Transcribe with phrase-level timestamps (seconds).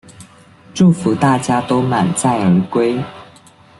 [0.73, 2.99] 祝福大家都满载而归